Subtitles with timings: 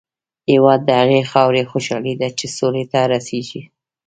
[0.51, 3.61] هېواد د هغې خاورې خوشحالي ده چې سولې ته رسېږي.